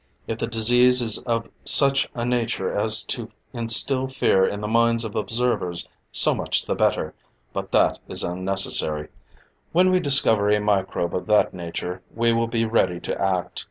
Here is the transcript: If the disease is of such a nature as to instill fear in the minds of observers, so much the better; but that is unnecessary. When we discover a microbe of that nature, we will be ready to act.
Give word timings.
If 0.25 0.39
the 0.39 0.47
disease 0.47 0.99
is 0.99 1.19
of 1.25 1.47
such 1.63 2.09
a 2.15 2.25
nature 2.25 2.71
as 2.71 3.03
to 3.03 3.29
instill 3.53 4.07
fear 4.07 4.43
in 4.47 4.61
the 4.61 4.67
minds 4.67 5.03
of 5.05 5.15
observers, 5.15 5.87
so 6.11 6.33
much 6.33 6.65
the 6.65 6.73
better; 6.73 7.13
but 7.53 7.71
that 7.71 7.99
is 8.07 8.23
unnecessary. 8.23 9.09
When 9.73 9.91
we 9.91 9.99
discover 9.99 10.49
a 10.49 10.59
microbe 10.59 11.15
of 11.15 11.27
that 11.27 11.53
nature, 11.53 12.01
we 12.15 12.33
will 12.33 12.47
be 12.47 12.65
ready 12.65 12.99
to 13.01 13.21
act. 13.21 13.59